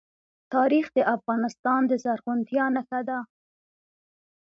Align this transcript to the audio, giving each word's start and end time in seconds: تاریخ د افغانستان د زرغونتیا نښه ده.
تاریخ 0.53 0.85
د 0.93 0.99
افغانستان 1.15 1.81
د 1.87 1.91
زرغونتیا 2.03 2.65
نښه 2.75 3.01
ده. 3.09 3.19